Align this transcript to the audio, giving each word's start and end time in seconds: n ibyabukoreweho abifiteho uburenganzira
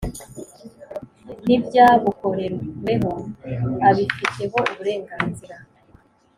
n 1.45 1.47
ibyabukoreweho 1.57 3.13
abifiteho 3.87 4.57
uburenganzira 4.71 5.55